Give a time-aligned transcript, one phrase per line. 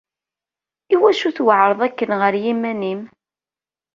[0.93, 3.01] Iwacu tweɛreḍ akken ɣer yiman-im?